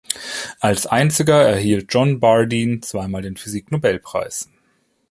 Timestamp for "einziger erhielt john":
0.87-2.19